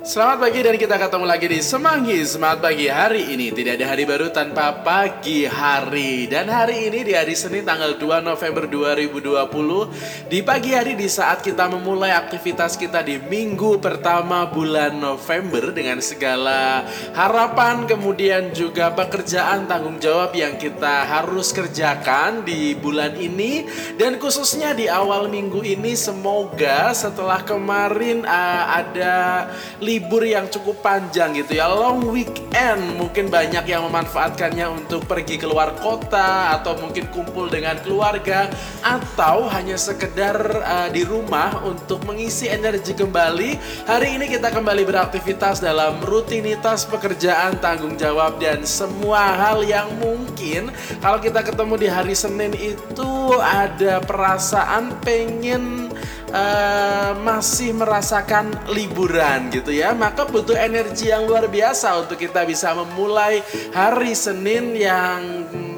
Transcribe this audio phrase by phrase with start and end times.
[0.00, 2.24] Selamat pagi dan kita ketemu lagi di Semanggi.
[2.24, 3.52] Semangat Pagi hari ini.
[3.52, 6.24] Tidak ada hari baru tanpa pagi hari.
[6.24, 11.44] Dan hari ini di hari Senin tanggal 2 November 2020 Di pagi hari di saat
[11.44, 19.68] kita memulai aktivitas kita di minggu pertama bulan November Dengan segala harapan kemudian juga pekerjaan
[19.68, 23.68] tanggung jawab yang kita harus kerjakan di bulan ini.
[24.00, 29.44] Dan khususnya di awal minggu ini semoga setelah kemarin uh, ada
[29.90, 31.66] libur yang cukup panjang gitu ya.
[31.66, 38.46] Long weekend mungkin banyak yang memanfaatkannya untuk pergi keluar kota atau mungkin kumpul dengan keluarga
[38.86, 43.58] atau hanya sekedar uh, di rumah untuk mengisi energi kembali.
[43.90, 50.70] Hari ini kita kembali beraktivitas dalam rutinitas pekerjaan tanggung jawab dan semua hal yang mungkin.
[51.02, 55.89] Kalau kita ketemu di hari Senin itu ada perasaan pengen
[56.30, 62.72] uh, masih merasakan liburan gitu ya, maka butuh energi yang luar biasa untuk kita bisa
[62.74, 63.42] memulai
[63.74, 65.20] hari Senin yang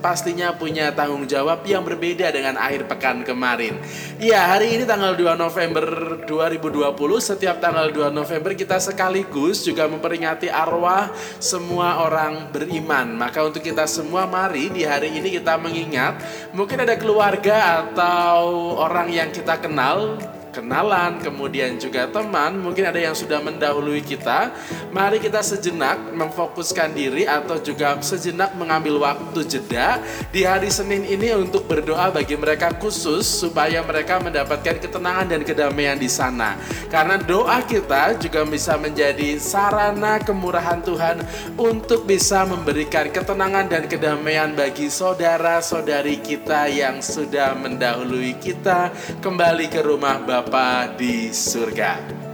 [0.00, 3.76] pastinya punya tanggung jawab yang berbeda dengan akhir pekan kemarin.
[4.16, 5.86] Ya, hari ini tanggal 2 November
[6.24, 13.16] 2020, setiap tanggal 2 November kita sekaligus juga memperingati arwah semua orang beriman.
[13.16, 16.20] Maka untuk kita semua mari di hari ini kita mengingat
[16.52, 20.16] mungkin ada keluarga atau orang yang kita kenal
[20.56, 24.48] kenalan, kemudian juga teman, mungkin ada yang sudah mendahului kita.
[24.88, 30.00] Mari kita sejenak memfokuskan diri atau juga sejenak mengambil waktu jeda
[30.32, 36.00] di hari Senin ini untuk berdoa bagi mereka khusus supaya mereka mendapatkan ketenangan dan kedamaian
[36.00, 36.56] di sana.
[36.88, 41.20] Karena doa kita juga bisa menjadi sarana kemurahan Tuhan
[41.60, 48.88] untuk bisa memberikan ketenangan dan kedamaian bagi saudara-saudari kita yang sudah mendahului kita
[49.20, 52.25] kembali ke rumah Bapak Bapa di surga.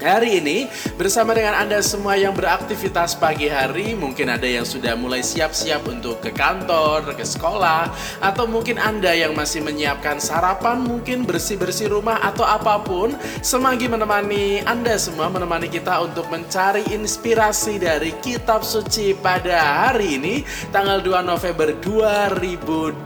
[0.00, 0.64] Hari ini
[0.96, 6.24] bersama dengan Anda semua yang beraktivitas pagi hari Mungkin ada yang sudah mulai siap-siap untuk
[6.24, 7.92] ke kantor, ke sekolah
[8.24, 13.12] Atau mungkin Anda yang masih menyiapkan sarapan Mungkin bersih-bersih rumah atau apa pun
[13.44, 20.48] Semanggi menemani Anda semua menemani kita untuk mencari inspirasi dari kitab suci pada hari ini
[20.72, 23.04] Tanggal 2 November 2020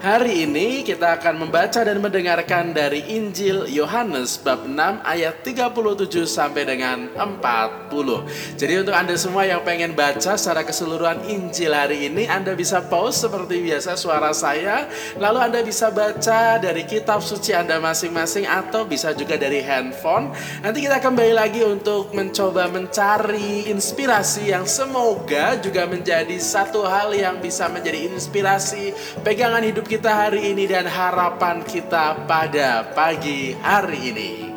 [0.00, 6.62] Hari ini kita akan membaca dan mendengarkan dari Injil Yohanes bab 6 ayat 37 sampai
[6.62, 8.54] dengan 40.
[8.54, 13.26] Jadi untuk Anda semua yang pengen baca secara keseluruhan Injil hari ini, Anda bisa pause
[13.26, 14.86] seperti biasa suara saya,
[15.18, 20.30] lalu Anda bisa baca dari kitab suci Anda masing-masing atau bisa juga dari handphone.
[20.62, 27.42] Nanti kita kembali lagi untuk mencoba mencari inspirasi yang semoga juga menjadi satu hal yang
[27.42, 28.94] bisa menjadi inspirasi
[29.26, 34.49] pegangan hidup kita hari ini dan harapan kita pada pagi hari ini.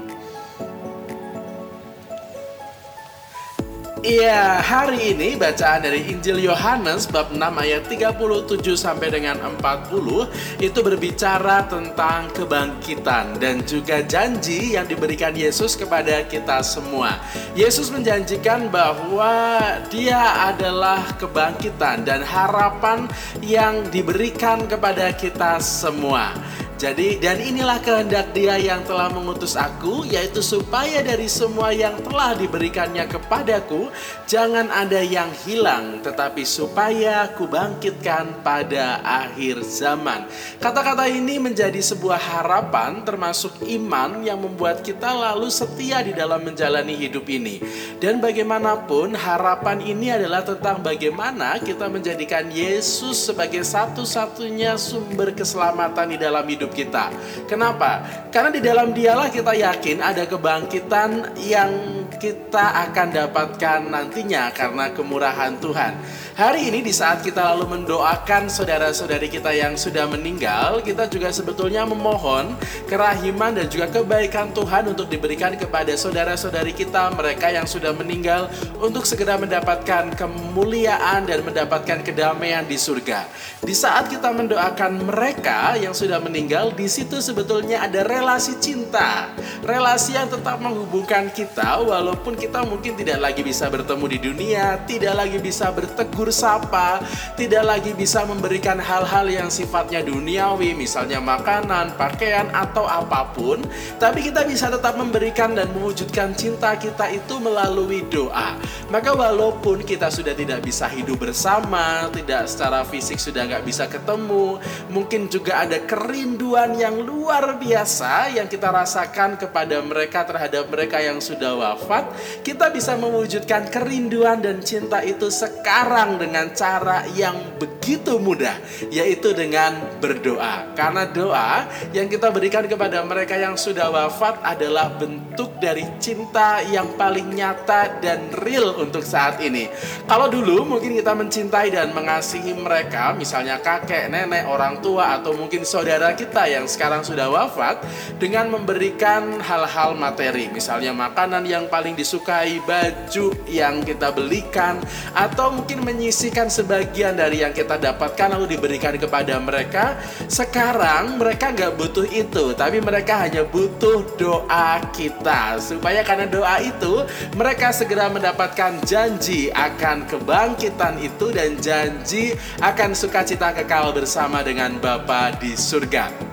[4.04, 10.28] Iya, hari ini bacaan dari Injil Yohanes bab 6 ayat 37 sampai dengan 40
[10.60, 17.16] itu berbicara tentang kebangkitan dan juga janji yang diberikan Yesus kepada kita semua.
[17.56, 23.08] Yesus menjanjikan bahwa Dia adalah kebangkitan dan harapan
[23.40, 26.36] yang diberikan kepada kita semua.
[26.84, 32.36] Jadi dan inilah kehendak dia yang telah mengutus aku yaitu supaya dari semua yang telah
[32.36, 33.88] diberikannya kepadaku
[34.28, 40.28] jangan ada yang hilang tetapi supaya aku bangkitkan pada akhir zaman.
[40.60, 47.00] Kata-kata ini menjadi sebuah harapan termasuk iman yang membuat kita lalu setia di dalam menjalani
[47.00, 47.64] hidup ini.
[47.96, 56.20] Dan bagaimanapun harapan ini adalah tentang bagaimana kita menjadikan Yesus sebagai satu-satunya sumber keselamatan di
[56.20, 57.14] dalam hidup kita.
[57.46, 58.04] Kenapa?
[58.34, 65.60] Karena di dalam dialah kita yakin ada kebangkitan yang kita akan dapatkan nantinya karena kemurahan
[65.60, 66.00] Tuhan.
[66.40, 71.84] Hari ini di saat kita lalu mendoakan saudara-saudari kita yang sudah meninggal, kita juga sebetulnya
[71.84, 72.56] memohon
[72.88, 78.48] kerahiman dan juga kebaikan Tuhan untuk diberikan kepada saudara-saudari kita mereka yang sudah meninggal
[78.80, 83.28] untuk segera mendapatkan kemuliaan dan mendapatkan kedamaian di surga.
[83.60, 89.28] Di saat kita mendoakan mereka yang sudah meninggal, di situ sebetulnya ada relasi cinta,
[89.68, 91.84] relasi yang tetap menghubungkan kita
[92.14, 97.02] walaupun kita mungkin tidak lagi bisa bertemu di dunia, tidak lagi bisa bertegur sapa,
[97.34, 103.66] tidak lagi bisa memberikan hal-hal yang sifatnya duniawi, misalnya makanan, pakaian, atau apa pun,
[103.98, 108.62] tapi kita bisa tetap memberikan dan mewujudkan cinta kita itu melalui doa.
[108.94, 114.62] Maka walaupun kita sudah tidak bisa hidup bersama, tidak secara fisik sudah nggak bisa ketemu,
[114.94, 121.18] mungkin juga ada kerinduan yang luar biasa yang kita rasakan kepada mereka terhadap mereka yang
[121.18, 121.93] sudah wafat,
[122.42, 128.56] kita bisa mewujudkan kerinduan dan cinta itu sekarang dengan cara yang begitu mudah,
[128.90, 130.72] yaitu dengan berdoa.
[130.74, 136.96] Karena doa yang kita berikan kepada mereka yang sudah wafat adalah bentuk dari cinta yang
[136.96, 139.68] paling nyata dan real untuk saat ini.
[140.08, 145.68] Kalau dulu mungkin kita mencintai dan mengasihi mereka, misalnya kakek, nenek, orang tua, atau mungkin
[145.68, 147.84] saudara kita yang sekarang sudah wafat,
[148.16, 154.80] dengan memberikan hal-hal materi, misalnya makanan yang paling disukai, baju yang kita belikan,
[155.12, 160.00] atau mungkin menyisikan sebagian dari yang kita dapatkan lalu diberikan kepada mereka.
[160.32, 167.04] Sekarang mereka nggak butuh itu, tapi mereka hanya butuh doa kita supaya karena doa itu
[167.36, 175.34] mereka segera mendapatkan janji akan kebangkitan itu dan janji akan sukacita kekal bersama dengan Bapa
[175.36, 176.33] di surga.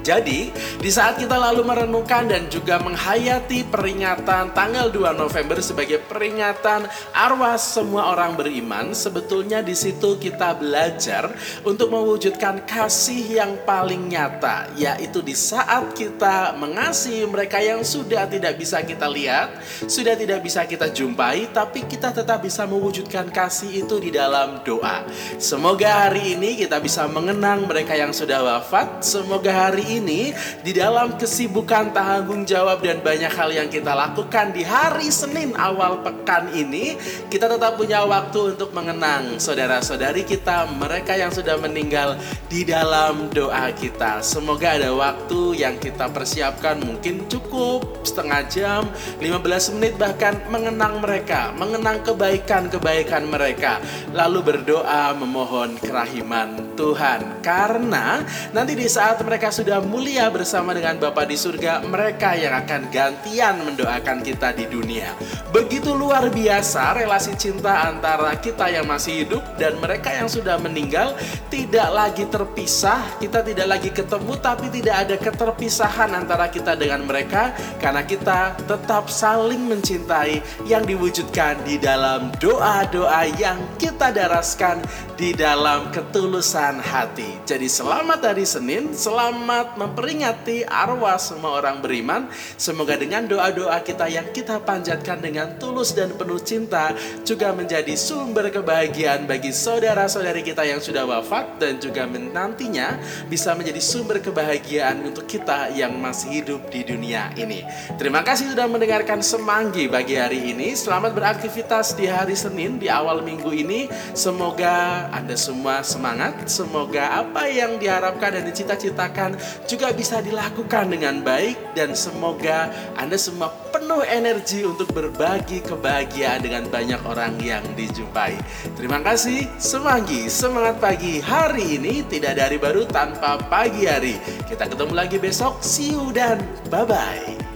[0.00, 0.48] Jadi,
[0.80, 7.60] di saat kita lalu merenungkan dan juga menghayati peringatan tanggal 2 November sebagai peringatan arwah
[7.60, 11.28] semua orang beriman, sebetulnya di situ kita belajar
[11.68, 18.56] untuk mewujudkan kasih yang paling nyata, yaitu di saat kita mengasihi mereka yang sudah tidak
[18.56, 24.00] bisa kita lihat, sudah tidak bisa kita jumpai, tapi kita tetap bisa mewujudkan kasih itu
[24.00, 25.04] di dalam doa.
[25.36, 30.30] Semoga hari ini kita bisa mengenang mereka yang sudah wafat, semoga hari ini
[30.62, 36.06] di dalam kesibukan tanggung jawab dan banyak hal yang kita lakukan di hari Senin awal
[36.06, 36.94] pekan ini
[37.26, 42.14] kita tetap punya waktu untuk mengenang saudara-saudari kita mereka yang sudah meninggal
[42.46, 44.22] di dalam doa kita.
[44.22, 48.82] Semoga ada waktu yang kita persiapkan mungkin cukup setengah jam,
[49.18, 53.82] 15 menit bahkan mengenang mereka, mengenang kebaikan-kebaikan mereka,
[54.14, 57.42] lalu berdoa memohon kerahiman Tuhan.
[57.42, 58.22] Karena
[58.54, 63.64] nanti di saat mereka sudah mulia bersama dengan Bapa di surga, mereka yang akan gantian
[63.64, 65.12] mendoakan kita di dunia.
[65.50, 71.16] Begitu luar biasa relasi cinta antara kita yang masih hidup dan mereka yang sudah meninggal
[71.50, 77.50] tidak lagi terpisah, kita tidak lagi ketemu tapi tidak ada keterpisahan antara kita dengan mereka
[77.82, 84.82] karena kita tetap saling mencintai yang diwujudkan di dalam doa-doa yang kita daraskan
[85.20, 87.36] di dalam ketulusan hati.
[87.44, 92.30] Jadi selamat hari Senin, selamat memperingati arwah semua orang beriman.
[92.56, 96.94] Semoga dengan doa-doa kita yang kita panjatkan dengan tulus dan penuh cinta
[97.26, 103.82] juga menjadi sumber kebahagiaan bagi saudara-saudari kita yang sudah wafat dan juga nantinya bisa menjadi
[103.82, 107.66] sumber kebahagiaan untuk kita yang masih hidup di dunia ini.
[107.98, 110.72] Terima kasih sudah mendengarkan Semanggi bagi hari ini.
[110.74, 113.90] Selamat beraktivitas di hari Senin di awal minggu ini.
[114.16, 116.48] Semoga Anda semua semangat.
[116.50, 119.36] Semoga apa yang diharapkan dan dicita-citakan
[119.66, 126.68] juga bisa dilakukan dengan baik dan semoga Anda semua penuh energi untuk berbagi kebahagiaan dengan
[126.70, 128.38] banyak orang yang dijumpai.
[128.78, 134.14] Terima kasih, semanggi, semangat pagi hari ini tidak dari baru tanpa pagi hari.
[134.46, 136.38] Kita ketemu lagi besok, see you dan
[136.70, 137.49] bye-bye.